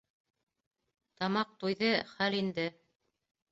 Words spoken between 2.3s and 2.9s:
инде.